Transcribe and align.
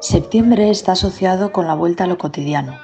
Septiembre 0.00 0.70
está 0.70 0.92
asociado 0.92 1.52
con 1.52 1.66
la 1.66 1.74
vuelta 1.74 2.04
a 2.04 2.06
lo 2.06 2.18
cotidiano. 2.18 2.78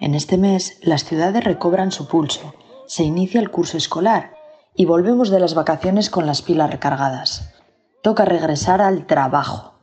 En 0.00 0.14
este 0.14 0.36
mes 0.36 0.78
las 0.82 1.04
ciudades 1.04 1.42
recobran 1.42 1.90
su 1.90 2.06
pulso, 2.06 2.54
se 2.86 3.02
inicia 3.02 3.40
el 3.40 3.50
curso 3.50 3.76
escolar 3.76 4.34
y 4.74 4.84
volvemos 4.84 5.30
de 5.30 5.40
las 5.40 5.54
vacaciones 5.54 6.10
con 6.10 6.26
las 6.26 6.42
pilas 6.42 6.70
recargadas. 6.70 7.54
Toca 8.02 8.24
regresar 8.24 8.82
al 8.82 9.06
trabajo. 9.06 9.73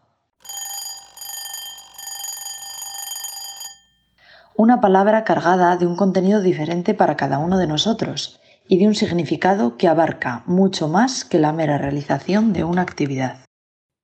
Una 4.55 4.81
palabra 4.81 5.23
cargada 5.23 5.77
de 5.77 5.87
un 5.87 5.95
contenido 5.95 6.41
diferente 6.41 6.93
para 6.93 7.15
cada 7.15 7.39
uno 7.39 7.57
de 7.57 7.67
nosotros 7.67 8.39
y 8.67 8.79
de 8.79 8.87
un 8.87 8.95
significado 8.95 9.77
que 9.77 9.87
abarca 9.87 10.43
mucho 10.45 10.87
más 10.87 11.23
que 11.23 11.39
la 11.39 11.53
mera 11.53 11.77
realización 11.77 12.53
de 12.53 12.63
una 12.63 12.81
actividad. 12.81 13.45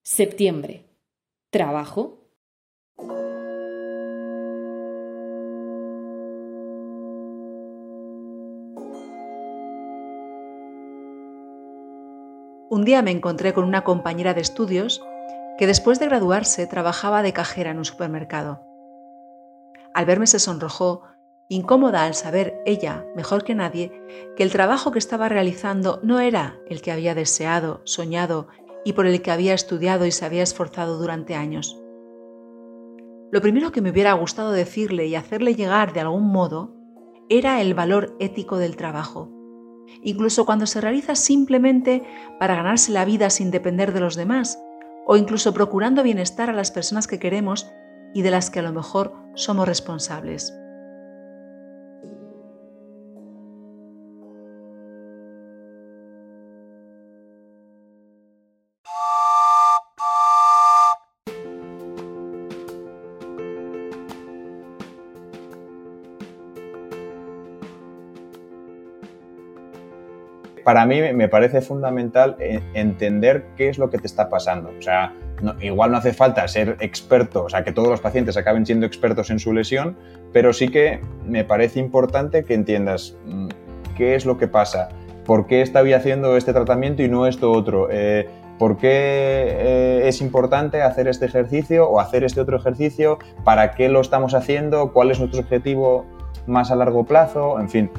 Septiembre. 0.03 0.86
Trabajo. 1.52 2.17
Un 12.70 12.84
día 12.84 13.02
me 13.02 13.11
encontré 13.11 13.53
con 13.53 13.64
una 13.64 13.84
compañera 13.84 14.34
de 14.34 14.41
estudios 14.41 15.02
que 15.58 15.67
después 15.67 16.00
de 16.00 16.08
graduarse 16.08 16.67
trabajaba 16.67 17.22
de 17.22 17.34
cajera 17.34 17.72
en 17.72 17.77
un 17.77 17.86
supermercado. 17.86 18.66
Al 19.98 20.06
verme 20.06 20.28
se 20.28 20.38
sonrojó, 20.38 21.02
incómoda 21.50 22.06
al 22.06 22.14
saber 22.14 22.62
ella, 22.68 23.08
mejor 23.16 23.44
que 23.44 23.56
nadie, 23.56 23.92
que 24.36 24.44
el 24.44 24.52
trabajo 24.52 24.92
que 24.92 25.00
estaba 25.00 25.28
realizando 25.28 26.00
no 26.04 26.20
era 26.20 26.59
el 26.70 26.84
que 26.84 26.92
había 26.92 27.16
deseado, 27.16 27.81
soñado 27.84 28.48
y 28.86 28.94
por 28.94 29.08
el 29.08 29.23
que 29.23 29.31
había 29.31 29.56
estudiado 29.56 30.06
y 30.06 30.12
se 30.12 30.23
había 30.23 30.44
esforzado 30.44 31.00
durante 31.00 31.34
años. 31.34 31.81
Lo 33.31 33.42
primero 33.42 33.72
que 33.72 33.81
me 33.81 33.89
hubiera 33.89 34.14
gustado 34.14 34.52
decirle 34.52 35.08
y 35.08 35.16
hacerle 35.16 35.56
llegar 35.56 35.94
de 35.94 36.02
algún 36.02 36.28
modo 36.28 36.76
era 37.28 37.59
el 37.59 37.73
valor 37.73 38.16
ético 38.20 38.59
del 38.59 38.76
trabajo 38.76 39.32
incluso 40.04 40.45
cuando 40.45 40.67
se 40.67 40.80
realiza 40.80 41.16
simplemente 41.16 42.04
para 42.39 42.56
ganarse 42.56 42.92
la 42.92 43.04
vida 43.04 43.32
sin 43.32 43.50
depender 43.50 43.94
de 43.94 44.02
los 44.02 44.16
demás, 44.16 44.61
o 45.08 45.16
incluso 45.16 45.54
procurando 45.54 46.04
bienestar 46.04 46.50
a 46.50 46.54
las 46.54 46.72
personas 46.72 47.08
que 47.08 47.17
queremos 47.17 47.72
y 48.13 48.22
de 48.22 48.31
las 48.31 48.50
que 48.50 48.59
a 48.59 48.63
lo 48.63 48.73
mejor 48.73 49.13
somos 49.36 49.67
responsables. 49.67 50.53
para 70.67 70.86
mí 70.86 71.02
me 71.14 71.30
parece 71.30 71.61
fundamental 71.61 72.36
eh, 72.39 72.61
entender 72.73 73.45
qué 73.55 73.69
es 73.69 73.77
lo 73.77 73.89
que 73.89 73.99
te 73.99 74.05
está 74.05 74.27
pasando. 74.30 74.77
Igual 75.61 75.91
no 75.91 75.97
hace 75.97 76.13
falta 76.13 76.47
ser 76.47 76.77
experto, 76.80 77.45
o 77.45 77.49
sea, 77.49 77.63
que 77.63 77.71
todos 77.71 77.89
los 77.89 78.02
pacientes 78.02 78.38
acaben 78.38 78.66
siendo 78.66 78.85
expertos 78.85 79.30
en 79.30 79.39
su 79.39 79.53
lesión, 79.53 79.97
pero 80.33 80.53
sí 80.53 80.69
que 80.69 81.02
me 81.25 81.43
parece 81.43 81.80
importante 81.80 82.43
que 82.43 82.53
entiendas 82.53 83.16
mm, 83.25 83.47
qué 83.95 84.15
es 84.15 84.25
lo 84.25 84.38
que 84.38 84.47
pasa, 84.47 84.89
por 85.25 85.47
qué 85.47 85.61
estoy 85.61 85.93
haciendo 85.93 86.38
este 86.38 86.53
tratamiento 86.53 87.03
y 87.03 87.09
no 87.09 87.27
esto 87.27 87.52
otro. 87.52 87.89
Eh, 87.91 88.27
¿Por 88.58 88.77
qué 88.77 88.89
eh, 88.89 90.02
es 90.05 90.20
importante 90.21 90.81
hacer 90.81 91.08
este 91.08 91.26
ejercicio 91.26 91.87
o 91.87 91.99
hacer 91.99 92.23
este 92.23 92.42
otro 92.42 92.58
ejercicio? 92.58 93.20
¿Para 93.43 93.76
qué 93.76 93.87
lo 93.87 94.02
estamos 94.02 94.33
haciendo? 94.33 94.93
¿Cuál 94.93 95.11
es 95.11 95.20
nuestro 95.20 95.42
objetivo 95.42 96.05
más 96.47 96.71
a 96.71 96.76
largo 96.76 97.05
plazo? 97.05 97.59
En 97.59 97.70
fin. 97.70 97.92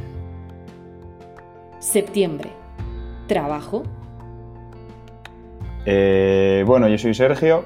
Septiembre. 1.78 2.50
¿Trabajo? 3.28 3.84
Eh, 5.90 6.64
bueno, 6.66 6.86
yo 6.86 6.98
soy 6.98 7.14
Sergio, 7.14 7.64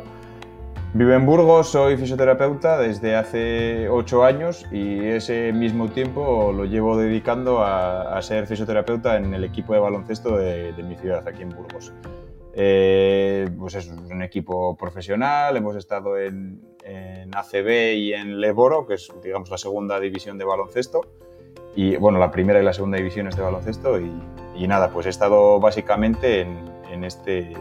vivo 0.95 1.11
en 1.11 1.27
Burgos, 1.27 1.71
soy 1.71 1.97
fisioterapeuta 1.97 2.79
desde 2.79 3.17
hace 3.17 3.89
ocho 3.89 4.23
años 4.23 4.65
y 4.71 5.05
ese 5.07 5.53
mismo 5.53 5.89
tiempo 5.89 6.53
lo 6.53 6.65
llevo 6.65 6.97
dedicando 6.97 7.65
a, 7.65 8.23
ser 8.23 8.47
fisioterapeuta 8.47 9.17
en 9.17 9.35
el 9.35 9.43
equipo 9.43 9.73
de 9.75 9.81
baloncesto 9.81 10.37
de, 10.37 10.73
mi 10.85 10.95
ciudad, 10.95 11.27
aquí 11.27 11.43
en 11.43 11.49
Burgos. 11.49 11.93
Eh, 12.55 13.51
pues 13.59 13.75
es 13.75 13.89
un 13.89 14.23
equipo 14.23 14.77
profesional, 14.77 15.57
hemos 15.57 15.75
estado 15.75 16.17
en, 16.17 16.61
en 16.85 17.35
ACB 17.35 17.95
y 17.97 18.13
en 18.13 18.41
Leboro, 18.41 18.87
que 18.87 18.95
es 18.95 19.13
digamos 19.21 19.51
la 19.51 19.59
segunda 19.59 19.99
división 19.99 20.39
de 20.39 20.45
baloncesto 20.45 21.01
y 21.75 21.97
bueno, 21.97 22.21
la 22.21 22.31
primera 22.31 22.61
y 22.61 22.65
la 22.65 22.73
segunda 22.73 22.99
división 22.99 23.29
de 23.29 23.43
baloncesto 23.43 23.99
y, 23.99 24.13
y 24.55 24.69
nada, 24.69 24.91
pues 24.93 25.07
he 25.07 25.09
estado 25.09 25.59
básicamente 25.59 26.43
en, 26.43 26.71
en, 26.89 27.03
este 27.03 27.53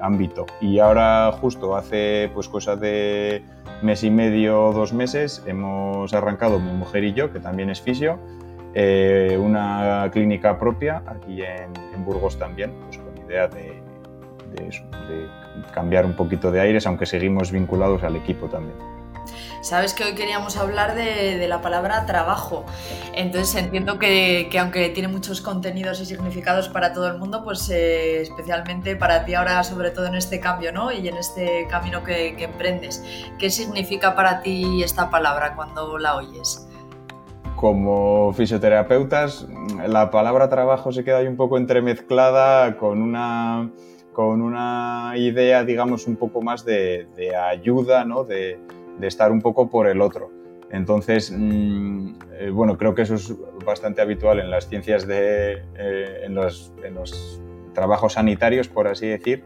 ámbito. 0.00 0.46
Y 0.60 0.78
ahora 0.78 1.30
justo 1.32 1.76
hace 1.76 2.30
pues 2.34 2.48
cosas 2.48 2.80
de 2.80 3.42
mes 3.82 4.02
y 4.04 4.10
medio, 4.10 4.72
dos 4.72 4.92
meses, 4.92 5.42
hemos 5.46 6.12
arrancado 6.12 6.58
mi 6.58 6.72
mujer 6.72 7.04
y 7.04 7.12
yo, 7.12 7.32
que 7.32 7.40
también 7.40 7.70
es 7.70 7.80
fisio, 7.80 8.18
eh, 8.74 9.38
una 9.40 10.08
clínica 10.12 10.58
propia 10.58 11.02
aquí 11.06 11.42
en, 11.42 11.72
Burgos 12.04 12.38
también, 12.38 12.72
pues 12.84 12.96
con 12.96 13.16
idea 13.26 13.46
de 13.46 13.82
cambiar 15.74 16.06
un 16.06 16.14
poquito 16.14 16.50
de 16.50 16.60
aires, 16.60 16.86
aunque 16.86 17.04
seguimos 17.04 17.52
vinculados 17.52 18.02
al 18.02 18.16
equipo 18.16 18.46
también. 18.48 18.89
Sabes 19.60 19.92
que 19.92 20.04
hoy 20.04 20.14
queríamos 20.14 20.56
hablar 20.56 20.94
de, 20.94 21.46
la 21.46 21.60
palabra 21.60 22.06
trabajo. 22.06 22.64
Entonces 23.14 23.54
entiendo 23.62 23.98
que, 23.98 24.48
aunque 24.58 24.88
tiene 24.88 25.08
muchos 25.08 25.40
contenidos 25.40 26.00
y 26.00 26.06
significados 26.06 26.68
para 26.68 26.92
todo 26.92 27.08
el 27.08 27.18
mundo, 27.18 27.44
pues 27.44 27.68
eh, 27.70 28.22
especialmente 28.22 28.96
para 28.96 29.24
ti 29.24 29.34
ahora, 29.34 29.62
sobre 29.62 29.90
todo 29.90 30.06
en 30.06 30.14
este 30.14 30.40
cambio, 30.40 30.72
¿no? 30.72 30.90
Y 30.92 31.08
en 31.08 31.16
este 31.16 31.66
camino 31.68 32.02
que, 32.02 32.30
emprendes. 32.42 33.04
¿Qué 33.38 33.50
significa 33.50 34.14
para 34.14 34.40
ti 34.40 34.82
esta 34.82 35.10
palabra 35.10 35.54
cuando 35.54 35.98
la 35.98 36.16
oyes? 36.16 36.66
como 37.56 38.32
fisioterapeutas, 38.32 39.46
la 39.86 40.10
palabra 40.10 40.48
trabajo 40.48 40.92
se 40.92 41.04
queda 41.04 41.18
ahí 41.18 41.26
un 41.26 41.36
poco 41.36 41.58
entremezclada 41.58 42.78
con 42.78 43.02
una, 43.02 43.70
con 44.14 44.40
una 44.40 45.12
idea, 45.16 45.62
digamos, 45.62 46.06
un 46.06 46.16
poco 46.16 46.40
más 46.40 46.64
de, 46.64 47.06
de 47.16 47.36
ayuda, 47.36 48.06
¿no? 48.06 48.24
De, 48.24 48.58
de 49.00 49.08
estar 49.08 49.32
un 49.32 49.40
poco 49.40 49.68
por 49.68 49.88
el 49.88 50.00
otro. 50.00 50.30
Entonces, 50.70 51.32
mm, 51.36 52.14
eh, 52.38 52.50
bueno, 52.50 52.78
creo 52.78 52.94
que 52.94 53.02
eso 53.02 53.14
es 53.14 53.34
bastante 53.64 54.00
habitual 54.00 54.38
en 54.38 54.50
las 54.50 54.68
ciencias 54.68 55.06
de, 55.06 55.64
eh, 55.76 56.22
en, 56.24 56.34
los, 56.34 56.72
trabajos 57.74 58.14
sanitarios, 58.14 58.68
por 58.68 58.88
así 58.88 59.06
decir. 59.06 59.44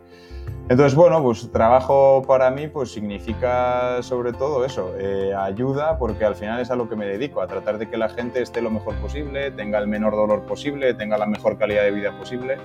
Entonces, 0.68 0.94
bueno, 0.94 1.22
pues 1.22 1.50
trabajo 1.52 2.22
para 2.26 2.50
mí 2.50 2.68
pues 2.68 2.90
significa 2.90 4.02
sobre 4.02 4.32
todo 4.32 4.64
eso, 4.64 4.94
eh, 4.98 5.32
ayuda, 5.36 5.98
porque 5.98 6.24
al 6.24 6.34
final 6.34 6.60
es 6.60 6.70
a 6.70 6.76
lo 6.76 6.88
que 6.88 6.96
me 6.96 7.06
dedico, 7.06 7.42
a 7.42 7.46
tratar 7.46 7.78
de 7.78 7.88
que 7.88 7.98
la 7.98 8.08
gente 8.08 8.40
esté 8.42 8.62
lo 8.62 8.70
mejor 8.70 8.94
posible, 8.96 9.50
tenga 9.50 9.78
el 9.78 9.86
menor 9.86 10.14
dolor 10.14 10.42
posible, 10.46 10.94
tenga 10.94 11.18
la 11.18 11.26
mejor 11.26 11.58
calidad 11.58 11.82
de 11.84 11.90
vida 11.90 12.16
posible. 12.18 12.56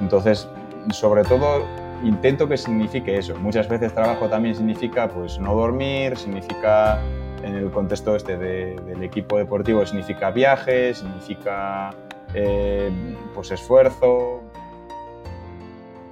Entonces, 0.00 0.48
sobre 0.90 1.22
todo 1.22 1.62
intento 2.04 2.48
que 2.48 2.56
signifique 2.56 3.16
eso. 3.16 3.36
Muchas 3.36 3.68
veces 3.68 3.92
trabajo 3.94 4.28
también 4.28 4.54
significa 4.54 5.08
pues 5.08 5.38
no 5.38 5.54
dormir, 5.54 6.16
significa 6.16 7.00
en 7.42 7.54
el 7.54 7.70
contexto 7.70 8.16
este 8.16 8.36
del 8.36 9.02
equipo 9.02 9.38
deportivo 9.38 9.84
significa 9.86 10.30
viaje, 10.30 10.94
significa 10.94 11.90
eh, 12.34 12.90
pues 13.34 13.50
esfuerzo. 13.50 14.42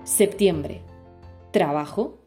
Septiembre. 0.04 0.82
Trabajo 1.50 2.25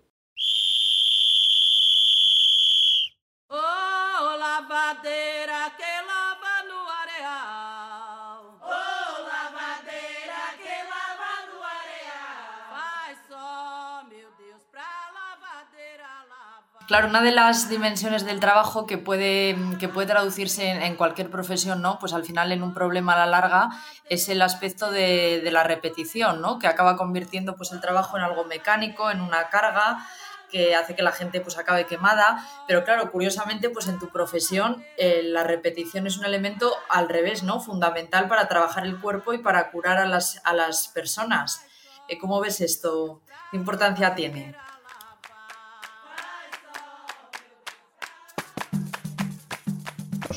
Claro, 16.89 17.07
una 17.07 17.21
de 17.21 17.31
las 17.31 17.69
dimensiones 17.69 18.25
del 18.25 18.39
trabajo 18.39 18.87
que 18.87 18.97
puede, 18.97 19.55
que 19.79 19.87
puede 19.87 20.07
traducirse 20.07 20.71
en, 20.71 20.95
cualquier 20.95 21.29
profesión, 21.29 21.83
¿no? 21.83 21.99
Pues 21.99 22.13
al 22.13 22.25
final 22.25 22.51
en 22.51 22.63
un 22.63 22.73
problema 22.73 23.13
a 23.13 23.17
la 23.19 23.25
larga 23.27 23.69
es 24.09 24.27
el 24.27 24.41
aspecto 24.41 24.89
de, 24.89 25.47
la 25.51 25.61
repetición, 25.61 26.41
¿no? 26.41 26.57
Que 26.57 26.65
acaba 26.65 26.97
convirtiendo 26.97 27.55
pues, 27.55 27.71
el 27.73 27.79
trabajo 27.79 28.17
en 28.17 28.23
algo 28.23 28.43
mecánico, 28.45 29.11
en 29.11 29.21
una 29.21 29.49
carga, 29.49 30.03
que 30.49 30.73
hace 30.73 30.95
que 30.95 31.03
la 31.03 31.11
gente 31.11 31.41
pues 31.41 31.59
acabe 31.59 31.85
quemada, 31.85 32.43
pero 32.67 32.83
claro, 32.83 33.11
curiosamente 33.11 33.69
pues 33.69 33.87
en 33.87 33.99
tu 33.99 34.09
profesión 34.09 34.83
eh, 34.97 35.21
la 35.23 35.43
repetición 35.43 36.07
es 36.07 36.17
un 36.17 36.25
elemento 36.25 36.73
al 36.89 37.07
revés, 37.07 37.43
¿no? 37.43 37.59
Fundamental 37.59 38.27
para 38.27 38.47
trabajar 38.47 38.87
el 38.87 38.99
cuerpo 38.99 39.33
y 39.33 39.37
para 39.37 39.69
curar 39.69 39.99
a 39.99 40.07
las, 40.07 40.41
a 40.43 40.53
las 40.53 40.87
personas. 40.87 41.61
Eh, 42.07 42.17
¿Cómo 42.17 42.39
ves 42.39 42.61
esto? 42.61 43.21
¿Qué 43.51 43.57
importancia 43.57 44.15
tiene? 44.15 44.55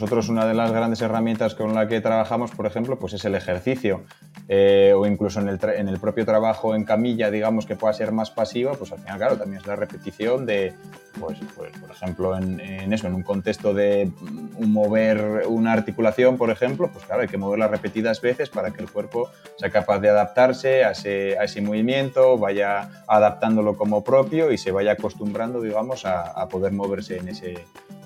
Nosotros 0.02 0.28
una 0.30 0.46
de 0.46 0.54
las 0.54 0.72
grandes 0.72 1.00
herramientas 1.00 1.54
con 1.54 1.76
la 1.76 1.86
que 1.86 2.00
trabajamos, 2.00 2.50
por 2.50 2.66
ejemplo, 2.66 2.98
pues 2.98 3.12
es 3.12 3.24
el 3.24 3.36
ejercicio. 3.36 4.02
Eh, 4.48 4.92
o 4.96 5.06
incluso 5.06 5.38
en 5.38 5.48
el, 5.48 5.60
en 5.76 5.86
el, 5.86 6.00
propio 6.00 6.26
trabajo 6.26 6.74
en 6.74 6.82
camilla, 6.82 7.30
digamos, 7.30 7.66
que 7.66 7.76
pueda 7.76 7.94
ser 7.94 8.10
más 8.10 8.32
pasiva, 8.32 8.72
pues 8.72 8.90
al 8.90 8.98
final, 8.98 9.18
claro, 9.18 9.38
también 9.38 9.60
es 9.60 9.66
la 9.68 9.76
repetición 9.76 10.44
de, 10.44 10.74
pues, 11.20 11.38
pues 11.56 11.70
por 11.78 11.92
ejemplo, 11.92 12.36
en, 12.36 12.92
eso, 12.92 13.06
en 13.06 13.14
un 13.14 13.22
contexto 13.22 13.74
de 13.74 14.10
mover 14.58 15.44
una 15.46 15.72
articulación, 15.72 16.36
por 16.36 16.50
ejemplo, 16.50 16.90
pues 16.92 17.04
claro, 17.04 17.22
hay 17.22 17.28
que 17.28 17.38
moverla 17.38 17.68
repetidas 17.68 18.20
veces 18.20 18.48
para 18.48 18.72
que 18.72 18.82
el 18.82 18.90
cuerpo 18.90 19.30
sea 19.56 19.70
capaz 19.70 20.00
de 20.00 20.10
adaptarse 20.10 20.82
a 20.82 20.90
ese, 20.90 21.38
a 21.38 21.44
ese 21.44 21.60
movimiento, 21.60 22.36
vaya 22.38 23.04
adaptándolo 23.06 23.76
como 23.76 24.02
propio 24.02 24.50
y 24.50 24.58
se 24.58 24.72
vaya 24.72 24.92
acostumbrando, 24.92 25.60
digamos, 25.60 26.04
a, 26.04 26.22
a 26.22 26.48
poder 26.48 26.72
moverse 26.72 27.18
en 27.18 27.28
ese, 27.28 27.54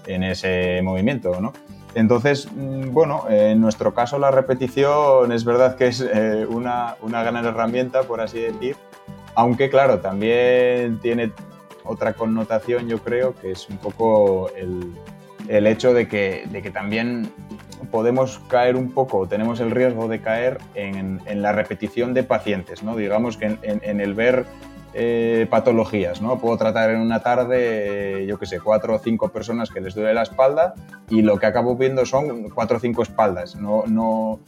en 0.06 0.24
ese 0.24 0.82
movimiento, 0.82 1.40
¿no? 1.40 1.54
Entonces, 1.96 2.46
mm, 2.54 2.92
bueno, 2.92 3.24
en 3.30 3.58
nuestro 3.58 3.94
caso 3.94 4.18
la 4.18 4.30
repetición 4.30 5.32
es 5.32 5.46
verdad 5.46 5.76
que 5.76 5.86
es 5.86 6.02
eh, 6.02 6.46
una, 6.46 6.94
gran 7.02 7.36
herramienta, 7.36 8.02
por 8.02 8.20
así 8.20 8.38
decir, 8.38 8.76
aunque 9.34 9.70
claro, 9.70 10.00
también 10.00 10.98
tiene 11.00 11.32
otra 11.84 12.12
connotación, 12.12 12.86
yo 12.86 12.98
creo, 12.98 13.34
que 13.34 13.52
es 13.52 13.66
un 13.70 13.78
poco 13.78 14.50
el, 14.54 15.66
hecho 15.66 15.94
de 15.94 16.06
que, 16.06 16.46
de 16.50 16.60
que, 16.60 16.70
también 16.70 17.32
podemos 17.90 18.40
caer 18.48 18.76
un 18.76 18.90
poco, 18.92 19.26
tenemos 19.26 19.60
el 19.60 19.70
riesgo 19.70 20.06
de 20.06 20.20
caer 20.20 20.58
en, 20.74 21.22
la 21.40 21.52
repetición 21.52 22.12
de 22.12 22.24
pacientes, 22.24 22.82
¿no? 22.82 22.94
Digamos 22.94 23.38
que 23.38 23.56
en 23.62 24.00
el 24.02 24.12
ver 24.12 24.44
eh, 24.98 25.46
patologías, 25.50 26.22
¿no? 26.22 26.38
Puedo 26.38 26.56
tratar 26.56 26.88
en 26.88 27.00
una 27.00 27.20
tarde, 27.20 28.24
yo 28.26 28.38
qué 28.38 28.46
sé, 28.46 28.60
cuatro 28.60 28.94
o 28.94 28.98
cinco 28.98 29.28
personas 29.28 29.68
que 29.68 29.82
les 29.82 29.94
duele 29.94 30.14
la 30.14 30.22
espalda 30.22 30.74
y 31.10 31.20
lo 31.20 31.38
que 31.38 31.44
acabo 31.44 31.76
viendo 31.76 32.06
son 32.06 32.48
cuatro 32.48 32.78
o 32.78 32.80
cinco 32.80 33.02
espaldas. 33.02 33.56
No, 33.56 33.84
no, 33.86 34.40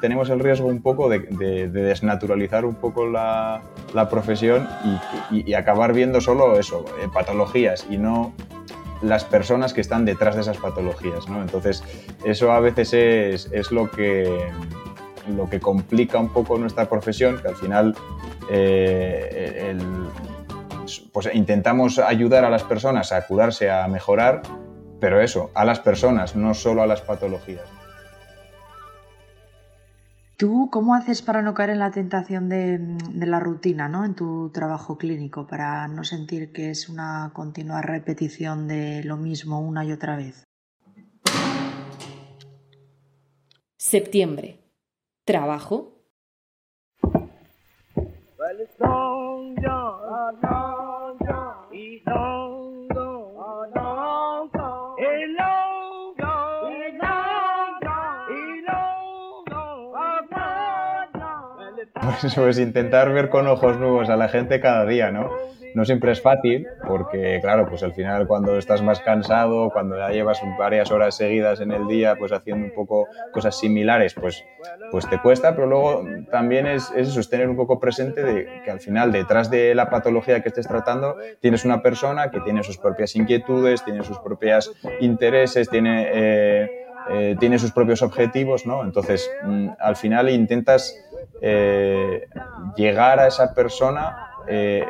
tenemos 0.00 0.30
el 0.30 0.38
riesgo 0.38 0.68
un 0.68 0.82
poco 0.82 1.08
de, 1.08 1.18
desnaturalizar 1.68 2.64
un 2.64 2.76
poco 2.76 3.08
la, 3.08 3.62
profesión 4.08 4.68
y, 5.32 5.52
acabar 5.54 5.92
viendo 5.92 6.20
solo 6.20 6.60
eso, 6.60 6.84
eh, 7.02 7.08
patologías 7.12 7.88
y 7.90 7.98
no 7.98 8.34
las 9.02 9.24
personas 9.24 9.74
que 9.74 9.80
están 9.80 10.04
detrás 10.04 10.36
de 10.36 10.42
esas 10.42 10.58
patologías, 10.58 11.28
¿no? 11.28 11.42
Entonces, 11.42 11.82
eso 12.24 12.52
a 12.52 12.60
veces 12.60 12.94
es, 12.94 13.50
es 13.52 13.72
lo 13.72 13.90
que 13.90 14.32
lo 15.34 15.48
que 15.48 15.60
complica 15.60 16.18
un 16.18 16.28
poco 16.28 16.58
nuestra 16.58 16.88
profesión, 16.88 17.38
que 17.38 17.48
al 17.48 17.56
final 17.56 17.96
eh, 18.50 19.76
pues 21.12 21.28
intentamos 21.34 21.98
ayudar 21.98 22.44
a 22.44 22.50
las 22.50 22.62
personas 22.62 23.12
a 23.12 23.26
curarse, 23.26 23.70
a 23.70 23.86
mejorar, 23.88 24.42
pero 25.00 25.20
eso, 25.20 25.50
a 25.54 25.64
las 25.64 25.80
personas, 25.80 26.36
no 26.36 26.54
solo 26.54 26.82
a 26.82 26.86
las 26.86 27.02
patologías. 27.02 27.64
¿Tú 30.36 30.68
cómo 30.70 30.94
haces 30.94 31.22
para 31.22 31.40
no 31.40 31.54
caer 31.54 31.70
en 31.70 31.78
la 31.78 31.90
tentación 31.90 32.50
de, 32.50 32.78
de, 32.78 33.26
la 33.26 33.40
rutina 33.40 33.88
¿no? 33.88 34.04
en 34.04 34.14
tu 34.14 34.50
trabajo 34.50 34.98
clínico, 34.98 35.46
para 35.46 35.88
no 35.88 36.04
sentir 36.04 36.52
que 36.52 36.70
es 36.70 36.90
una 36.90 37.30
continua 37.32 37.80
repetición 37.80 38.68
de 38.68 39.02
lo 39.02 39.16
mismo 39.16 39.60
una 39.60 39.82
y 39.86 39.92
otra 39.92 40.16
vez? 40.16 40.44
Septiembre. 43.78 44.60
Trabajo 45.24 45.95
pues 62.34 62.58
intentar 62.58 63.12
ver 63.12 63.28
con 63.28 63.46
ojos 63.46 63.78
nuevos 63.78 64.08
a 64.08 64.16
la 64.16 64.28
gente 64.28 64.60
cada 64.60 64.86
día, 64.86 65.10
¿no? 65.10 65.30
No 65.76 65.84
siempre 65.84 66.10
es 66.10 66.22
fácil 66.22 66.66
porque, 66.88 67.38
claro, 67.42 67.68
pues 67.68 67.82
al 67.82 67.92
final 67.92 68.26
cuando 68.26 68.56
estás 68.56 68.80
más 68.80 69.00
cansado, 69.00 69.68
cuando 69.68 69.98
ya 69.98 70.08
llevas 70.08 70.40
varias 70.58 70.90
horas 70.90 71.18
seguidas 71.18 71.60
en 71.60 71.70
el 71.70 71.86
día, 71.86 72.16
pues 72.16 72.32
haciendo 72.32 72.64
un 72.64 72.72
poco 72.72 73.08
cosas 73.30 73.58
similares, 73.58 74.14
pues, 74.14 74.42
pues 74.90 75.06
te 75.10 75.20
cuesta, 75.20 75.54
pero 75.54 75.66
luego 75.66 76.02
también 76.30 76.66
es, 76.66 76.90
es 76.96 77.08
eso, 77.08 77.20
es 77.20 77.28
tener 77.28 77.50
un 77.50 77.56
poco 77.56 77.78
presente 77.78 78.22
de 78.22 78.62
que 78.64 78.70
al 78.70 78.80
final 78.80 79.12
detrás 79.12 79.50
de 79.50 79.74
la 79.74 79.90
patología 79.90 80.40
que 80.40 80.48
estés 80.48 80.66
tratando 80.66 81.18
tienes 81.40 81.66
una 81.66 81.82
persona 81.82 82.30
que 82.30 82.40
tiene 82.40 82.62
sus 82.62 82.78
propias 82.78 83.14
inquietudes, 83.14 83.84
tiene 83.84 84.02
sus 84.02 84.18
propios 84.20 84.72
intereses, 85.00 85.68
tiene... 85.68 86.08
Eh, 86.10 86.82
eh, 87.08 87.36
tiene 87.38 87.56
sus 87.60 87.70
propios 87.70 88.02
objetivos, 88.02 88.66
¿no? 88.66 88.82
Entonces, 88.82 89.30
mm, 89.44 89.68
al 89.78 89.94
final 89.94 90.28
intentas 90.28 90.92
eh, 91.40 92.26
llegar 92.76 93.20
a 93.20 93.28
esa 93.28 93.54
persona 93.54 94.25
eh, 94.48 94.84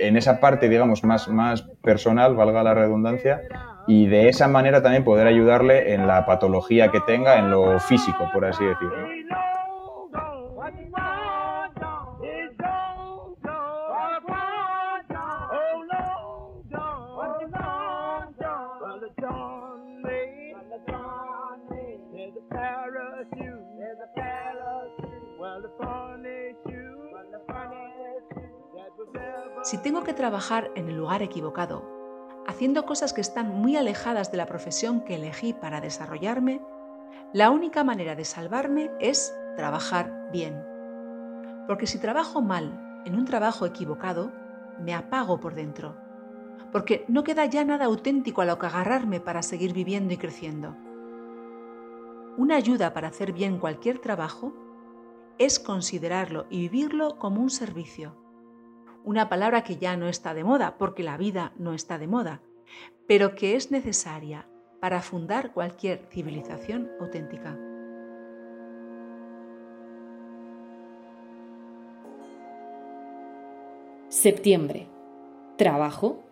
en 0.00 0.16
esa 0.16 0.40
parte, 0.40 0.68
digamos, 0.68 1.04
más, 1.04 1.28
más 1.28 1.62
personal, 1.82 2.34
valga 2.34 2.62
la 2.62 2.74
redundancia, 2.74 3.42
y 3.86 4.06
de 4.06 4.28
esa 4.28 4.48
manera 4.48 4.82
también 4.82 5.04
poder 5.04 5.26
ayudarle 5.26 5.92
en 5.94 6.06
la 6.06 6.24
patología 6.24 6.90
que 6.90 7.00
tenga, 7.00 7.38
en 7.38 7.50
lo 7.50 7.78
físico, 7.80 8.28
por 8.32 8.44
así 8.46 8.64
decirlo. 8.64 9.08
Si 29.64 29.78
tengo 29.78 30.04
que 30.04 30.12
trabajar 30.12 30.70
en 30.74 30.90
el 30.90 30.98
lugar 30.98 31.22
equivocado, 31.22 31.88
haciendo 32.46 32.84
cosas 32.84 33.14
que 33.14 33.22
están 33.22 33.48
muy 33.48 33.78
alejadas 33.78 34.30
de 34.30 34.36
la 34.36 34.44
profesión 34.44 35.00
que 35.00 35.14
elegí 35.14 35.54
para 35.54 35.80
desarrollarme, 35.80 36.60
la 37.32 37.50
única 37.50 37.82
manera 37.82 38.14
de 38.14 38.26
salvarme 38.26 38.90
es 39.00 39.34
trabajar 39.56 40.28
bien. 40.30 40.62
Porque 41.66 41.86
si 41.86 41.98
trabajo 41.98 42.42
mal 42.42 43.02
en 43.06 43.14
un 43.14 43.24
trabajo 43.24 43.64
equivocado, 43.64 44.32
me 44.78 44.92
apago 44.92 45.40
por 45.40 45.54
dentro. 45.54 45.96
Porque 46.70 47.06
no 47.08 47.24
queda 47.24 47.46
ya 47.46 47.64
nada 47.64 47.86
auténtico 47.86 48.42
a 48.42 48.44
lo 48.44 48.58
que 48.58 48.66
agarrarme 48.66 49.18
para 49.18 49.42
seguir 49.42 49.72
viviendo 49.72 50.12
y 50.12 50.18
creciendo. 50.18 50.76
Una 52.36 52.56
ayuda 52.56 52.92
para 52.92 53.08
hacer 53.08 53.32
bien 53.32 53.58
cualquier 53.58 53.98
trabajo 53.98 54.52
es 55.38 55.58
considerarlo 55.58 56.44
y 56.50 56.68
vivirlo 56.68 57.18
como 57.18 57.40
un 57.40 57.48
servicio 57.48 58.22
una 59.04 59.28
palabra 59.28 59.62
que 59.62 59.76
ya 59.76 59.96
no 59.96 60.08
está 60.08 60.34
de 60.34 60.44
moda, 60.44 60.76
porque 60.78 61.02
la 61.02 61.16
vida 61.16 61.52
no 61.56 61.74
está 61.74 61.98
de 61.98 62.06
moda, 62.06 62.40
pero 63.06 63.34
que 63.34 63.54
es 63.54 63.70
necesaria 63.70 64.48
para 64.80 65.02
fundar 65.02 65.52
cualquier 65.52 66.06
civilización 66.10 66.90
auténtica. 67.00 67.56
Septiembre. 74.08 74.88
Trabajo 75.56 76.24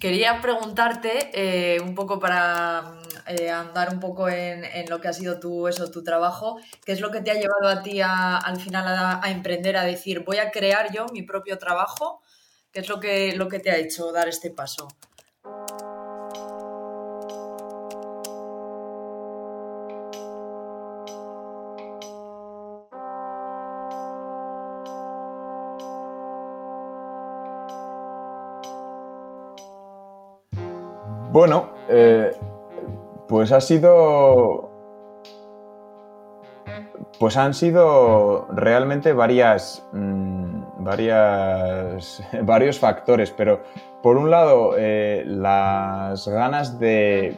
Quería 0.00 0.40
preguntarte, 0.40 1.30
eh, 1.32 1.80
un 1.80 1.94
poco 1.94 2.18
para 2.18 3.00
eh, 3.26 3.50
andar 3.50 3.92
un 3.92 4.00
poco 4.00 4.28
en, 4.28 4.64
lo 4.88 5.00
que 5.00 5.08
ha 5.08 5.12
sido 5.12 5.40
tu, 5.40 5.66
eso, 5.68 5.90
tu 5.90 6.02
trabajo, 6.02 6.58
¿qué 6.84 6.92
es 6.92 7.00
lo 7.00 7.10
que 7.10 7.20
te 7.20 7.30
ha 7.30 7.34
llevado 7.34 7.68
a 7.68 7.82
ti 7.82 8.00
al 8.02 8.60
final 8.60 9.20
a, 9.22 9.30
emprender, 9.30 9.76
a 9.76 9.84
decir, 9.84 10.24
voy 10.24 10.38
a 10.38 10.50
crear 10.50 10.92
yo 10.92 11.06
mi 11.12 11.22
propio 11.22 11.58
trabajo? 11.58 12.20
¿Qué 12.72 12.80
es 12.80 12.88
lo 12.88 13.00
que, 13.00 13.34
lo 13.36 13.48
que 13.48 13.60
te 13.60 13.70
ha 13.70 13.76
hecho 13.76 14.12
dar 14.12 14.28
este 14.28 14.50
paso? 14.50 14.88
Bueno, 31.34 31.70
eh, 31.88 32.30
Pues 33.26 33.50
ha 33.50 33.60
sido. 33.60 34.70
Pues 37.18 37.36
han 37.36 37.54
sido 37.54 38.46
realmente 38.52 39.12
varias. 39.12 39.84
Mm, 39.90 40.84
varios 42.42 42.78
factores. 42.78 43.32
Pero 43.32 43.62
por 44.00 44.16
un 44.16 44.30
lado, 44.30 44.76
eh, 44.78 45.24
las 45.26 46.28
ganas 46.28 46.78
de. 46.78 47.36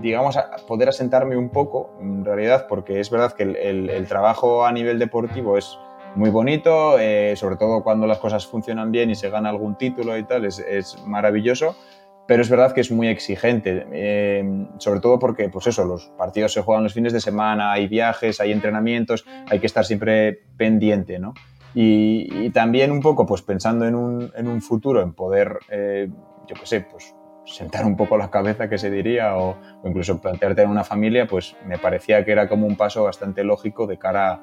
digamos, 0.00 0.38
poder 0.66 0.88
asentarme 0.88 1.36
un 1.36 1.50
poco, 1.50 1.90
en 2.00 2.24
realidad, 2.24 2.64
porque 2.66 2.98
es 2.98 3.10
verdad 3.10 3.32
que 3.32 3.42
el, 3.42 4.06
trabajo 4.08 4.64
a 4.64 4.72
nivel 4.72 4.98
deportivo 4.98 5.58
es 5.58 5.78
muy 6.14 6.30
bonito, 6.30 6.98
eh, 6.98 7.34
sobre 7.36 7.56
todo 7.56 7.82
cuando 7.82 8.06
las 8.06 8.18
cosas 8.20 8.46
funcionan 8.46 8.90
bien 8.90 9.10
y 9.10 9.14
se 9.16 9.28
gana 9.28 9.50
algún 9.50 9.76
título 9.76 10.16
y 10.16 10.24
tal, 10.24 10.46
es 10.46 10.96
maravilloso 11.04 11.76
pero 12.26 12.42
es 12.42 12.48
verdad 12.48 12.72
que 12.72 12.80
es 12.80 12.90
muy 12.90 13.08
exigente, 13.08 13.86
eh, 13.92 14.66
sobre 14.78 15.00
todo 15.00 15.18
porque, 15.18 15.48
pues 15.48 15.66
eso, 15.66 15.84
los 15.84 16.06
partidos 16.16 16.52
se 16.52 16.62
juegan 16.62 16.84
los 16.84 16.94
fines 16.94 17.12
de 17.12 17.20
semana, 17.20 17.72
hay 17.72 17.86
viajes, 17.86 18.40
hay 18.40 18.52
entrenamientos, 18.52 19.26
hay 19.50 19.58
que 19.58 19.66
estar 19.66 19.84
siempre 19.84 20.40
pendiente, 20.56 21.18
¿no? 21.18 21.34
Y, 21.74 22.50
también 22.50 22.92
un 22.92 23.00
poco, 23.00 23.26
pues 23.26 23.42
pensando 23.42 23.84
en 23.84 23.96
un, 23.96 24.32
en 24.36 24.46
un 24.46 24.62
futuro, 24.62 25.02
en 25.02 25.12
poder, 25.12 25.58
eh, 25.68 26.08
yo 26.46 26.54
qué 26.54 26.66
sé, 26.66 26.80
pues 26.82 27.14
sentar 27.46 27.84
un 27.84 27.96
poco 27.96 28.16
la 28.16 28.30
cabeza, 28.30 28.68
que 28.68 28.78
se 28.78 28.90
diría, 28.90 29.36
o, 29.36 29.56
incluso 29.84 30.20
plantearte 30.20 30.62
en 30.62 30.70
una 30.70 30.84
familia, 30.84 31.26
pues 31.26 31.56
me 31.66 31.78
parecía 31.78 32.24
que 32.24 32.32
era 32.32 32.48
como 32.48 32.66
un 32.66 32.76
paso 32.76 33.04
bastante 33.04 33.44
lógico 33.44 33.86
de 33.86 33.98
cara 33.98 34.42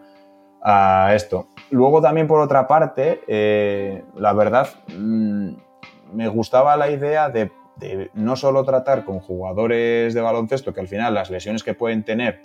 a, 0.61 1.13
esto. 1.15 1.47
Luego 1.71 2.01
también, 2.01 2.27
por 2.27 2.41
otra 2.41 2.67
parte, 2.67 3.21
eh, 3.27 4.03
la 4.17 4.33
verdad, 4.33 4.67
mm, 4.95 5.53
me 6.13 6.27
gustaba 6.27 6.75
la 6.75 6.89
idea 6.91 7.29
de 7.29 7.49
no 8.13 8.35
solo 8.35 8.63
tratar 8.63 9.05
con 9.05 9.19
jugadores 9.19 10.13
de 10.13 10.21
baloncesto, 10.21 10.73
que 10.73 10.81
al 10.81 10.87
final 10.87 11.13
las 11.13 11.29
lesiones 11.29 11.63
que 11.63 11.73
pueden 11.73 12.03
tener, 12.03 12.41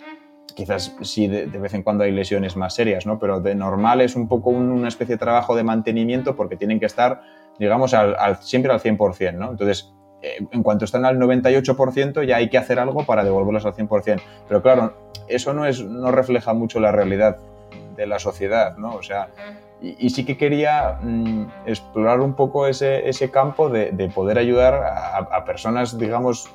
quizás 0.55 0.95
sí 1.01 1.27
de, 1.27 1.45
vez 1.45 1.73
en 1.73 1.83
cuando 1.83 2.03
hay 2.03 2.11
lesiones 2.11 2.55
más 2.55 2.73
serias, 2.73 3.05
¿no? 3.05 3.19
pero 3.19 3.39
de 3.39 3.53
normal 3.55 4.01
es 4.01 4.15
un 4.15 4.27
poco 4.27 4.49
una 4.49 4.87
especie 4.87 5.15
de 5.15 5.19
trabajo 5.19 5.55
de 5.55 5.63
mantenimiento 5.63 6.35
porque 6.35 6.55
tienen 6.55 6.79
que 6.79 6.85
estar, 6.85 7.21
digamos, 7.59 7.93
al, 7.93 8.37
siempre 8.37 8.71
al 8.71 8.79
100%. 8.79 9.33
¿no? 9.33 9.51
Entonces, 9.51 9.93
eh, 10.21 10.37
en 10.51 10.63
cuanto 10.63 10.85
están 10.85 11.05
al 11.05 11.19
98% 11.19 12.25
ya 12.25 12.37
hay 12.37 12.49
que 12.49 12.57
hacer 12.57 12.79
algo 12.79 13.05
para 13.05 13.23
devolverlos 13.23 13.65
al 13.65 13.73
100%. 13.73 14.21
Pero 14.47 14.61
claro, 14.61 15.11
eso 15.27 15.53
no, 15.53 15.65
es, 15.65 15.83
no 15.83 16.11
refleja 16.11 16.53
mucho 16.53 16.79
la 16.79 16.91
realidad 16.91 17.37
de 17.95 18.07
la 18.07 18.19
sociedad, 18.19 18.77
¿no? 18.77 18.95
O 18.95 19.03
sea, 19.03 19.29
y, 19.81 20.09
sí 20.09 20.25
que 20.25 20.37
quería 20.37 20.99
mm, 21.01 21.45
explorar 21.65 22.19
un 22.21 22.33
poco 22.33 22.67
ese, 22.67 23.07
ese 23.07 23.29
campo 23.29 23.69
de, 23.69 23.91
de, 23.91 24.09
poder 24.09 24.37
ayudar 24.39 24.73
a, 24.73 25.45
personas, 25.45 25.97
digamos, 25.97 26.49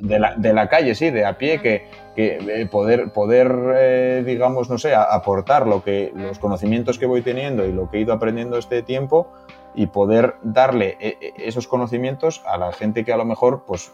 de 0.00 0.18
la, 0.18 0.34
de 0.34 0.52
la, 0.52 0.68
calle, 0.68 0.94
sí, 0.94 1.10
de 1.10 1.24
a 1.24 1.38
pie, 1.38 1.60
que, 1.60 1.88
que 2.14 2.38
eh, 2.40 2.66
poder, 2.66 3.12
poder 3.12 3.54
eh, 3.76 4.22
digamos, 4.26 4.68
no 4.68 4.78
sé, 4.78 4.94
aportar 4.94 5.66
lo 5.66 5.82
que, 5.84 6.12
los 6.14 6.38
conocimientos 6.38 6.98
que 6.98 7.06
voy 7.06 7.22
teniendo 7.22 7.64
y 7.64 7.72
lo 7.72 7.90
que 7.90 7.98
he 7.98 8.00
ido 8.00 8.12
aprendiendo 8.12 8.58
este 8.58 8.82
tiempo 8.82 9.28
y 9.74 9.86
poder 9.86 10.36
darle 10.42 10.96
eh, 11.00 11.32
esos 11.38 11.68
conocimientos 11.68 12.42
a 12.46 12.58
la 12.58 12.72
gente 12.72 13.04
que 13.04 13.12
a 13.12 13.16
lo 13.16 13.24
mejor, 13.24 13.64
pues, 13.66 13.92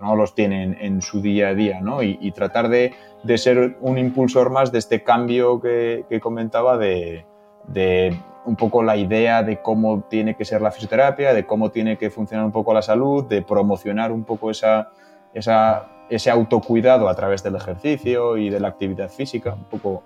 no 0.00 0.16
los 0.16 0.34
tienen 0.34 0.76
en 0.80 1.02
su 1.02 1.20
día 1.20 1.48
a 1.48 1.54
día, 1.54 1.80
¿no? 1.80 2.02
Y, 2.02 2.30
tratar 2.32 2.68
de, 2.68 2.92
de, 3.22 3.38
ser 3.38 3.76
un 3.80 3.98
impulsor 3.98 4.50
más 4.50 4.72
de 4.72 4.78
este 4.78 5.02
cambio 5.02 5.60
que, 5.60 6.04
que 6.08 6.20
comentaba 6.20 6.76
de, 6.76 7.24
de, 7.68 8.16
un 8.46 8.56
poco 8.56 8.82
la 8.82 8.96
idea 8.96 9.42
de 9.42 9.60
cómo 9.60 10.04
tiene 10.08 10.36
que 10.36 10.44
ser 10.44 10.62
la 10.62 10.70
fisioterapia, 10.70 11.34
de 11.34 11.46
cómo 11.46 11.70
tiene 11.70 11.98
que 11.98 12.10
funcionar 12.10 12.46
un 12.46 12.52
poco 12.52 12.72
la 12.72 12.82
salud, 12.82 13.24
de 13.24 13.42
promocionar 13.42 14.12
un 14.12 14.24
poco 14.24 14.50
esa, 14.50 14.90
esa, 15.34 15.88
ese 16.08 16.30
autocuidado 16.30 17.08
a 17.08 17.14
través 17.14 17.42
del 17.42 17.56
ejercicio 17.56 18.36
y 18.36 18.48
de 18.48 18.60
la 18.60 18.68
actividad 18.68 19.08
física, 19.08 19.54
un 19.54 19.64
poco, 19.64 20.02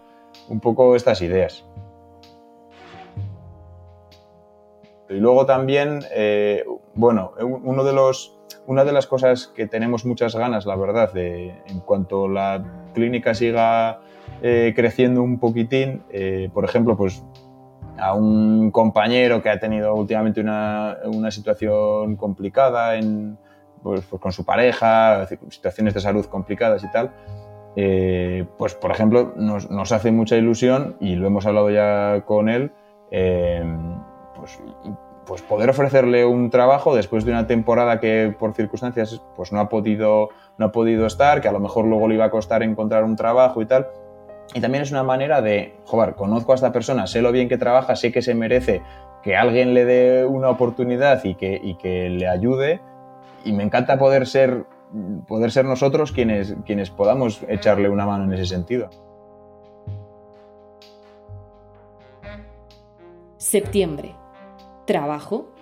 un 0.48 0.60
poco 0.60 0.96
estas 0.96 1.20
ideas. 1.20 1.64
Y 5.10 5.14
luego 5.14 5.44
también, 5.44 6.00
eh, 6.12 6.64
bueno, 6.94 7.32
uno 7.40 7.84
de 7.84 7.92
los 7.92 8.39
una 8.66 8.84
de 8.84 8.92
las 8.92 9.06
cosas 9.06 9.48
que 9.48 9.66
tenemos 9.66 10.04
muchas 10.04 10.34
ganas, 10.34 10.66
la 10.66 10.76
verdad, 10.76 11.12
de, 11.12 11.54
en 11.66 11.80
cuanto 11.80 12.28
la 12.28 12.90
clínica 12.94 13.34
siga 13.34 14.00
eh, 14.42 14.72
creciendo 14.74 15.22
un 15.22 15.38
poquitín, 15.38 16.02
eh, 16.10 16.50
por 16.52 16.64
ejemplo, 16.64 16.96
pues 16.96 17.24
a 17.98 18.14
un 18.14 18.70
compañero 18.70 19.42
que 19.42 19.50
ha 19.50 19.60
tenido 19.60 19.94
últimamente 19.94 20.40
una, 20.40 20.96
una 21.04 21.30
situación 21.30 22.16
complicada 22.16 22.96
en, 22.96 23.36
pues, 23.82 24.02
pues 24.08 24.22
con 24.22 24.32
su 24.32 24.44
pareja, 24.44 25.26
situaciones 25.48 25.94
de 25.94 26.00
salud 26.00 26.24
complicadas 26.26 26.82
y 26.84 26.90
tal, 26.90 27.12
eh, 27.76 28.46
pues 28.58 28.74
por 28.74 28.90
ejemplo 28.90 29.32
nos, 29.36 29.70
nos, 29.70 29.92
hace 29.92 30.10
mucha 30.10 30.36
ilusión 30.36 30.96
y 31.00 31.14
lo 31.14 31.26
hemos 31.26 31.46
hablado 31.46 31.70
ya 31.70 32.24
con 32.24 32.48
él, 32.48 32.72
pues 33.10 34.58
pues 35.26 35.42
poder 35.42 35.70
ofrecerle 35.70 36.24
un 36.24 36.50
trabajo 36.50 36.94
después 36.94 37.24
de 37.24 37.32
una 37.32 37.46
temporada 37.46 38.00
que 38.00 38.34
por 38.38 38.54
circunstancias 38.54 39.22
pues 39.36 39.52
no 39.52 39.60
ha 39.60 39.68
podido 39.68 40.30
no 40.58 40.66
ha 40.66 40.72
podido 40.72 41.06
estar, 41.06 41.40
que 41.40 41.48
a 41.48 41.52
lo 41.52 41.60
mejor 41.60 41.86
luego 41.86 42.06
le 42.06 42.16
iba 42.16 42.26
a 42.26 42.30
costar 42.30 42.62
encontrar 42.62 43.02
un 43.04 43.16
trabajo 43.16 43.62
y 43.62 43.66
tal. 43.66 43.88
Y 44.52 44.60
también 44.60 44.82
es 44.82 44.90
una 44.90 45.02
manera 45.02 45.40
de, 45.40 45.74
joder, 45.84 46.14
conozco 46.14 46.52
a 46.52 46.54
esta 46.54 46.70
persona, 46.70 47.06
sé 47.06 47.22
lo 47.22 47.32
bien 47.32 47.48
que 47.48 47.56
trabaja, 47.56 47.96
sé 47.96 48.12
que 48.12 48.20
se 48.20 48.34
merece 48.34 48.82
que 49.22 49.36
alguien 49.36 49.74
le 49.74 49.84
dé 49.84 50.26
una 50.26 50.50
oportunidad 50.50 51.24
y 51.24 51.34
que, 51.34 51.58
y 51.62 51.76
que 51.76 52.10
le 52.10 52.28
ayude. 52.28 52.80
Y 53.44 53.52
me 53.52 53.62
encanta 53.62 53.98
poder 53.98 54.26
ser, 54.26 54.64
poder 55.26 55.50
ser 55.50 55.64
nosotros 55.64 56.12
quienes, 56.12 56.56
quienes 56.66 56.90
podamos 56.90 57.42
echarle 57.48 57.88
una 57.88 58.04
mano 58.04 58.24
en 58.24 58.32
ese 58.34 58.46
sentido. 58.46 58.90
Septiembre 63.38 64.19
trabajo? 64.90 65.54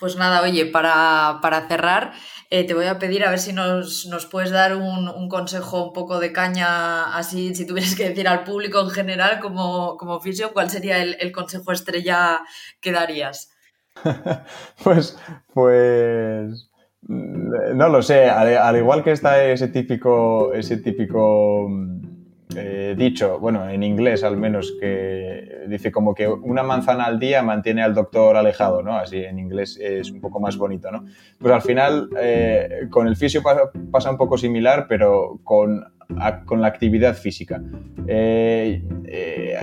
Pues 0.00 0.16
nada, 0.16 0.42
oye, 0.42 0.66
para, 0.66 1.66
cerrar, 1.68 2.12
eh, 2.50 2.64
te 2.64 2.74
voy 2.74 2.86
a 2.86 2.98
pedir 2.98 3.24
a 3.24 3.30
ver 3.30 3.38
si 3.38 3.52
nos, 3.52 4.26
puedes 4.30 4.50
dar 4.50 4.74
un, 4.74 5.28
consejo 5.28 5.84
un 5.86 5.92
poco 5.92 6.18
de 6.18 6.32
caña, 6.32 7.16
así, 7.16 7.54
si 7.54 7.66
tuvieras 7.66 7.94
que 7.94 8.08
decir 8.08 8.26
al 8.28 8.44
público 8.44 8.80
en 8.80 8.90
general 8.90 9.38
como, 9.40 9.96
como 9.96 10.20
fisio, 10.20 10.52
¿cuál 10.52 10.70
sería 10.70 10.98
el, 11.02 11.16
el 11.20 11.30
consejo 11.32 11.72
estrella 11.72 12.40
que 12.80 12.92
darías? 12.92 13.50
pues, 14.84 15.18
pues, 15.52 16.67
no 17.02 17.88
lo 17.88 18.02
sé, 18.02 18.26
al, 18.26 18.76
igual 18.76 19.02
que 19.02 19.12
está 19.12 19.44
ese 19.44 19.68
típico, 19.68 20.52
ese 20.52 20.78
típico 20.78 21.68
mm, 21.68 21.98
eh, 22.56 22.94
dicho, 22.96 23.38
bueno, 23.38 23.68
en 23.68 23.82
inglés 23.82 24.24
al 24.24 24.36
menos, 24.36 24.74
que 24.80 25.66
dice 25.68 25.92
como 25.92 26.14
que 26.14 26.26
una 26.26 26.62
manzana 26.62 27.04
al 27.04 27.18
día 27.18 27.42
mantiene 27.42 27.82
al 27.82 27.94
doctor 27.94 28.36
alejado, 28.36 28.82
¿no? 28.82 28.96
Así 28.96 29.18
en 29.18 29.38
inglés 29.38 29.78
es 29.80 30.10
un 30.10 30.20
poco 30.20 30.40
más 30.40 30.56
bonito, 30.56 30.90
¿no? 30.90 31.04
Pues 31.38 31.52
al 31.52 31.62
final 31.62 32.08
eh, 32.20 32.86
con 32.90 33.06
el 33.06 33.16
fisio 33.16 33.42
pasa, 33.42 34.10
un 34.10 34.16
poco 34.16 34.38
similar, 34.38 34.86
pero 34.88 35.40
con 35.44 35.84
con 36.46 36.62
la 36.62 36.68
actividad 36.68 37.14
física. 37.14 37.60
Eh, 38.06 38.82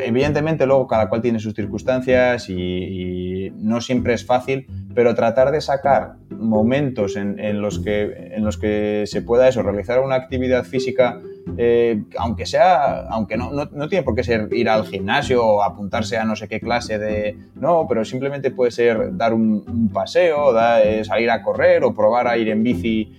evidentemente 0.05 0.67
luego 0.67 0.85
cada 0.85 1.09
cual 1.09 1.21
tiene 1.21 1.39
sus 1.39 1.55
circunstancias 1.55 2.49
y, 2.49 3.51
no 3.57 3.81
siempre 3.81 4.13
es 4.13 4.25
fácil, 4.25 4.67
pero 4.93 5.15
tratar 5.15 5.51
de 5.51 5.59
sacar 5.59 6.17
momentos 6.37 7.15
en, 7.15 7.61
los, 7.61 7.79
que, 7.79 8.31
en 8.31 8.43
los 8.43 8.57
que 8.57 9.03
se 9.07 9.21
pueda 9.21 9.47
eso, 9.47 9.61
realizar 9.63 9.99
una 9.99 10.15
actividad 10.15 10.63
física, 10.63 11.19
eh, 11.57 12.03
aunque 12.17 12.45
sea, 12.45 13.07
aunque 13.07 13.37
no, 13.37 13.51
no, 13.51 13.87
tiene 13.89 14.03
por 14.03 14.15
qué 14.15 14.23
ser 14.23 14.49
ir 14.51 14.69
al 14.69 14.85
gimnasio 14.85 15.45
o 15.45 15.63
apuntarse 15.63 16.17
a 16.17 16.25
no 16.25 16.35
sé 16.35 16.47
qué 16.47 16.59
clase 16.59 16.97
de, 16.97 17.37
no, 17.55 17.85
pero 17.87 18.03
simplemente 18.05 18.51
puede 18.51 18.71
ser 18.71 19.15
dar 19.15 19.33
un, 19.33 19.89
paseo, 19.93 20.53
eh, 20.83 21.03
salir 21.03 21.29
a 21.29 21.41
correr 21.41 21.83
o 21.83 21.93
probar 21.93 22.27
a 22.27 22.37
ir 22.37 22.49
en 22.49 22.63
bici 22.63 23.15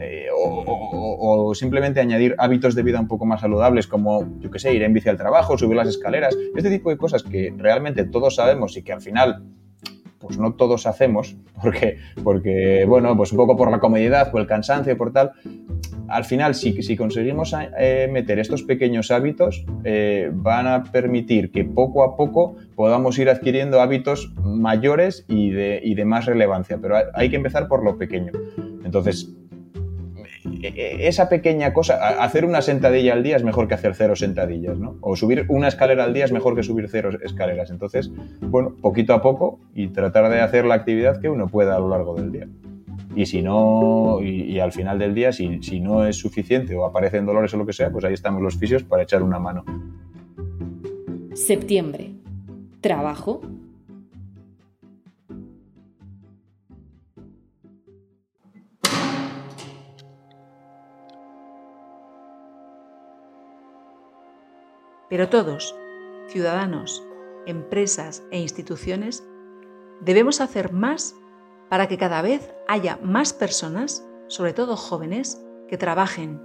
eh, 0.00 0.26
o, 0.32 1.52
simplemente 1.54 2.00
añadir 2.00 2.34
hábitos 2.38 2.74
de 2.74 2.82
vida 2.82 3.00
un 3.00 3.08
poco 3.08 3.26
más 3.26 3.40
saludables 3.40 3.86
como, 3.86 4.38
yo 4.40 4.50
qué 4.50 4.58
sé, 4.58 4.72
ir 4.72 4.82
en 4.82 4.92
bici 4.92 5.08
al 5.08 5.16
trabajo, 5.16 5.58
subir 5.58 5.76
las 5.76 5.88
escaleras, 5.88 6.36
este 6.56 6.70
tipo 6.70 6.90
de 6.90 6.96
cosas 6.96 7.22
que 7.22 7.52
realmente 7.56 8.04
todos 8.04 8.36
sabemos 8.36 8.76
y 8.76 8.82
que 8.82 8.92
al 8.92 9.00
final 9.00 9.42
pues 10.18 10.38
no 10.38 10.54
todos 10.54 10.86
hacemos, 10.86 11.36
porque, 11.62 11.98
porque, 12.22 12.84
bueno, 12.86 13.16
pues 13.16 13.32
un 13.32 13.38
poco 13.38 13.56
por 13.56 13.70
la 13.70 13.78
comodidad, 13.80 14.30
por 14.30 14.40
el 14.40 14.46
cansancio, 14.46 14.96
por 14.96 15.12
tal, 15.12 15.32
al 16.08 16.24
final, 16.24 16.54
si, 16.54 16.82
si 16.82 16.96
conseguimos 16.96 17.54
eh, 17.78 18.08
meter 18.10 18.38
estos 18.38 18.62
pequeños 18.62 19.10
hábitos, 19.10 19.64
eh, 19.84 20.30
van 20.32 20.66
a 20.66 20.84
permitir 20.84 21.50
que 21.50 21.64
poco 21.64 22.02
a 22.02 22.16
poco 22.16 22.56
podamos 22.74 23.18
ir 23.18 23.28
adquiriendo 23.28 23.80
hábitos 23.80 24.32
mayores 24.42 25.24
y 25.28 25.50
de, 25.50 25.80
y 25.82 25.94
de 25.94 26.04
más 26.04 26.24
relevancia, 26.24 26.78
pero 26.80 26.96
hay 27.12 27.28
que 27.28 27.36
empezar 27.36 27.68
por 27.68 27.84
lo 27.84 27.98
pequeño. 27.98 28.32
Entonces, 28.84 29.34
esa 30.62 31.28
pequeña 31.28 31.72
cosa, 31.72 32.22
hacer 32.22 32.44
una 32.44 32.62
sentadilla 32.62 33.12
al 33.12 33.22
día 33.22 33.36
es 33.36 33.44
mejor 33.44 33.68
que 33.68 33.74
hacer 33.74 33.94
cero 33.94 34.16
sentadillas, 34.16 34.78
¿no? 34.78 34.96
O 35.00 35.16
subir 35.16 35.46
una 35.48 35.68
escalera 35.68 36.04
al 36.04 36.14
día 36.14 36.24
es 36.24 36.32
mejor 36.32 36.54
que 36.54 36.62
subir 36.62 36.88
cero 36.88 37.10
escaleras. 37.22 37.70
Entonces, 37.70 38.10
bueno, 38.40 38.74
poquito 38.80 39.14
a 39.14 39.22
poco 39.22 39.60
y 39.74 39.88
tratar 39.88 40.30
de 40.30 40.40
hacer 40.40 40.64
la 40.64 40.74
actividad 40.74 41.20
que 41.20 41.28
uno 41.28 41.48
pueda 41.48 41.76
a 41.76 41.78
lo 41.78 41.88
largo 41.88 42.14
del 42.14 42.32
día. 42.32 42.48
Y 43.14 43.26
si 43.26 43.42
no, 43.42 44.20
y, 44.22 44.60
al 44.60 44.72
final 44.72 44.98
del 44.98 45.14
día, 45.14 45.32
si, 45.32 45.62
si 45.62 45.80
no 45.80 46.06
es 46.06 46.16
suficiente 46.16 46.76
o 46.76 46.84
aparecen 46.84 47.26
dolores 47.26 47.52
o 47.54 47.56
lo 47.56 47.66
que 47.66 47.72
sea, 47.72 47.90
pues 47.90 48.04
ahí 48.04 48.14
estamos 48.14 48.42
los 48.42 48.56
fisios 48.56 48.84
para 48.84 49.02
echar 49.02 49.22
una 49.22 49.38
mano. 49.38 49.64
Septiembre. 51.34 52.12
Trabajo 52.80 53.40
Pero 65.08 65.28
todos, 65.28 65.74
ciudadanos, 66.28 67.02
empresas 67.46 68.22
e 68.30 68.38
instituciones, 68.38 69.24
debemos 70.00 70.40
hacer 70.40 70.72
más 70.72 71.16
para 71.70 71.88
que 71.88 71.98
cada 71.98 72.22
vez 72.22 72.52
haya 72.66 72.98
más 73.02 73.32
personas, 73.32 74.06
sobre 74.28 74.52
todo 74.52 74.76
jóvenes, 74.76 75.42
que 75.68 75.78
trabajen, 75.78 76.40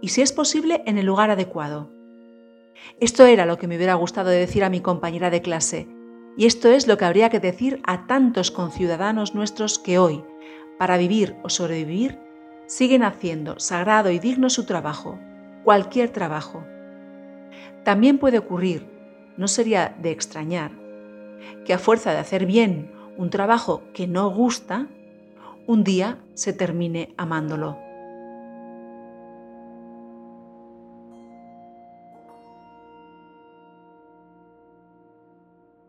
y 0.00 0.08
si 0.08 0.22
es 0.22 0.32
posible, 0.32 0.82
en 0.86 0.98
el 0.98 1.06
lugar 1.06 1.30
adecuado. 1.30 1.90
Esto 3.00 3.24
era 3.24 3.46
lo 3.46 3.58
que 3.58 3.66
me 3.66 3.76
hubiera 3.76 3.94
gustado 3.94 4.30
decir 4.30 4.64
a 4.64 4.70
mi 4.70 4.80
compañera 4.80 5.30
de 5.30 5.42
clase, 5.42 5.88
y 6.36 6.46
esto 6.46 6.68
es 6.68 6.86
lo 6.86 6.98
que 6.98 7.04
habría 7.04 7.30
que 7.30 7.40
decir 7.40 7.80
a 7.84 8.06
tantos 8.06 8.50
conciudadanos 8.50 9.34
nuestros 9.34 9.78
que 9.78 9.98
hoy, 9.98 10.24
para 10.78 10.96
vivir 10.96 11.36
o 11.42 11.48
sobrevivir, 11.48 12.18
siguen 12.66 13.02
haciendo 13.02 13.60
sagrado 13.60 14.10
y 14.10 14.18
digno 14.18 14.50
su 14.50 14.66
trabajo, 14.66 15.18
cualquier 15.62 16.10
trabajo 16.10 16.64
también 17.84 18.18
puede 18.18 18.38
ocurrir, 18.38 18.86
no 19.36 19.46
sería 19.48 19.94
de 20.00 20.10
extrañar, 20.10 20.72
que 21.64 21.74
a 21.74 21.78
fuerza 21.78 22.12
de 22.12 22.18
hacer 22.18 22.46
bien 22.46 22.90
un 23.16 23.30
trabajo 23.30 23.82
que 23.92 24.06
no 24.06 24.30
gusta, 24.30 24.88
un 25.66 25.84
día 25.84 26.18
se 26.34 26.52
termine 26.52 27.14
amándolo. 27.16 27.78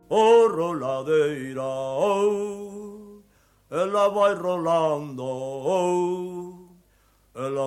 Oh, 0.08 0.48
roladeira, 0.48 1.64
oh, 1.66 3.22
ela 3.70 4.08
vai 4.10 4.36
rolando, 4.36 5.26
oh, 5.26 6.70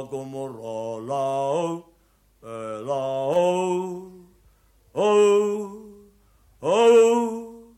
como 0.09 0.49
rola, 0.49 1.15
oh, 1.15 1.85
ela, 2.43 2.95
oh, 2.95 4.08
oh, 4.93 6.09
oh, 6.61 7.75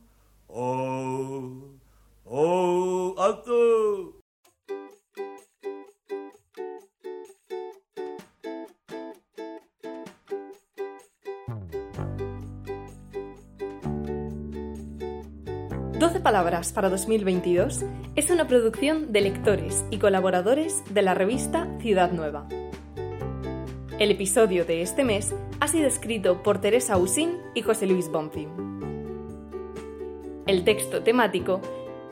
oh, 0.49 0.49
oh, 0.49 1.81
oh, 2.25 3.15
12 15.99 16.21
Palabras 16.21 16.73
para 16.73 16.89
2022 16.89 17.85
es 18.17 18.31
una 18.31 18.47
producción 18.47 19.13
de 19.13 19.21
lectores 19.21 19.85
y 19.91 19.99
colaboradores 19.99 20.83
de 20.89 21.03
la 21.03 21.13
revista 21.13 21.69
Ciudad 21.81 22.11
Nueva. 22.13 22.49
El 24.01 24.11
episodio 24.11 24.65
de 24.65 24.81
este 24.81 25.05
mes 25.05 25.35
ha 25.61 25.69
sido 25.69 25.87
escrito 25.87 26.43
por 26.43 26.59
Teresa 26.59 26.97
Usín 26.97 27.37
y 27.55 27.61
José 27.61 27.87
Luis 27.87 28.11
Bonfim. 28.11 28.49
El 30.47 30.65
texto 30.65 31.03
temático 31.03 31.61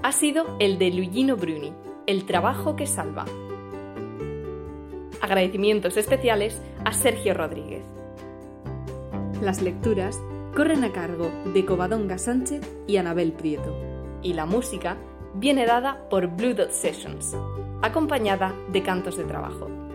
ha 0.03 0.13
sido 0.13 0.59
el 0.61 0.79
de 0.79 0.91
Luigino 0.91 1.37
Bruni, 1.37 1.73
El 2.07 2.27
trabajo 2.27 2.77
que 2.77 2.87
salva. 2.87 3.25
Agradecimientos 5.23 5.97
especiales 5.97 6.61
a 6.85 6.93
Sergio 6.93 7.33
Rodríguez. 7.33 7.85
Las 9.41 9.63
lecturas 9.63 10.21
corren 10.55 10.85
a 10.85 10.93
cargo 10.93 11.31
de 11.55 11.65
Covadonga 11.65 12.19
Sánchez 12.19 12.61
y 12.87 12.99
Anabel 12.99 13.33
Prieto, 13.33 13.75
y 14.21 14.35
la 14.35 14.45
música 14.45 14.99
viene 15.33 15.65
dada 15.65 16.07
por 16.11 16.27
Blue 16.27 16.53
Dot 16.53 16.71
Sessions, 16.71 17.35
acompañada 17.81 18.55
de 18.71 18.83
cantos 18.83 19.17
de 19.17 19.25
trabajo. 19.25 19.88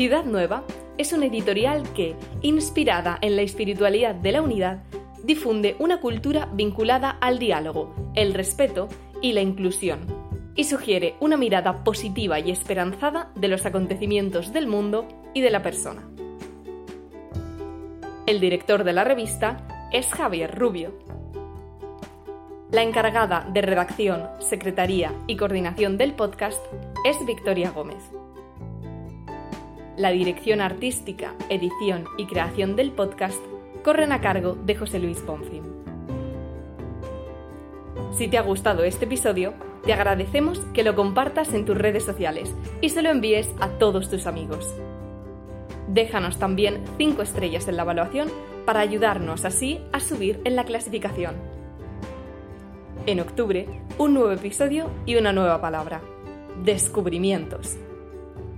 Ciudad 0.00 0.24
Nueva 0.24 0.64
es 0.96 1.12
una 1.12 1.26
editorial 1.26 1.82
que, 1.92 2.16
inspirada 2.40 3.18
en 3.20 3.36
la 3.36 3.42
espiritualidad 3.42 4.14
de 4.14 4.32
la 4.32 4.40
unidad, 4.40 4.82
difunde 5.24 5.76
una 5.78 6.00
cultura 6.00 6.48
vinculada 6.54 7.10
al 7.10 7.38
diálogo, 7.38 7.94
el 8.14 8.32
respeto 8.32 8.88
y 9.20 9.34
la 9.34 9.42
inclusión, 9.42 10.00
y 10.54 10.64
sugiere 10.64 11.16
una 11.20 11.36
mirada 11.36 11.84
positiva 11.84 12.40
y 12.40 12.50
esperanzada 12.50 13.30
de 13.34 13.48
los 13.48 13.66
acontecimientos 13.66 14.54
del 14.54 14.68
mundo 14.68 15.06
y 15.34 15.42
de 15.42 15.50
la 15.50 15.62
persona. 15.62 16.08
El 18.24 18.40
director 18.40 18.84
de 18.84 18.94
la 18.94 19.04
revista 19.04 19.88
es 19.92 20.06
Javier 20.06 20.58
Rubio. 20.58 20.94
La 22.70 22.82
encargada 22.82 23.46
de 23.52 23.60
redacción, 23.60 24.28
secretaría 24.38 25.12
y 25.26 25.36
coordinación 25.36 25.98
del 25.98 26.14
podcast 26.14 26.64
es 27.04 27.18
Victoria 27.26 27.70
Gómez. 27.70 28.10
La 30.00 30.12
dirección 30.12 30.62
artística, 30.62 31.34
edición 31.50 32.06
y 32.16 32.24
creación 32.24 32.74
del 32.74 32.90
podcast 32.90 33.38
corren 33.84 34.12
a 34.12 34.22
cargo 34.22 34.54
de 34.54 34.74
José 34.74 34.98
Luis 34.98 35.18
Ponfim. 35.18 35.62
Si 38.16 38.26
te 38.26 38.38
ha 38.38 38.40
gustado 38.40 38.82
este 38.82 39.04
episodio, 39.04 39.52
te 39.84 39.92
agradecemos 39.92 40.58
que 40.72 40.84
lo 40.84 40.94
compartas 40.94 41.52
en 41.52 41.66
tus 41.66 41.76
redes 41.76 42.02
sociales 42.02 42.50
y 42.80 42.88
se 42.88 43.02
lo 43.02 43.10
envíes 43.10 43.50
a 43.60 43.68
todos 43.72 44.08
tus 44.08 44.26
amigos. 44.26 44.74
Déjanos 45.86 46.38
también 46.38 46.82
5 46.96 47.20
estrellas 47.20 47.68
en 47.68 47.76
la 47.76 47.82
evaluación 47.82 48.30
para 48.64 48.80
ayudarnos 48.80 49.44
así 49.44 49.82
a 49.92 50.00
subir 50.00 50.40
en 50.44 50.56
la 50.56 50.64
clasificación. 50.64 51.34
En 53.04 53.20
octubre, 53.20 53.66
un 53.98 54.14
nuevo 54.14 54.32
episodio 54.32 54.88
y 55.04 55.16
una 55.16 55.34
nueva 55.34 55.60
palabra. 55.60 56.00
Descubrimientos. 56.64 57.76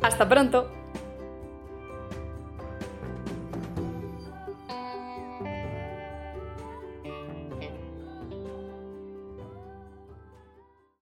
Hasta 0.02 0.28
pronto. 0.28 0.81